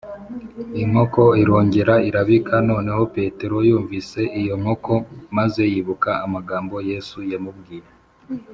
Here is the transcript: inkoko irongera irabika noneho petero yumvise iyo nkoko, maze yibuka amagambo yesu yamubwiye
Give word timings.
inkoko 0.81 1.21
irongera 1.41 1.93
irabika 2.09 2.55
noneho 2.69 3.01
petero 3.15 3.55
yumvise 3.69 4.19
iyo 4.41 4.53
nkoko, 4.61 4.93
maze 5.37 5.61
yibuka 5.71 6.09
amagambo 6.25 6.75
yesu 6.89 7.17
yamubwiye 7.33 7.89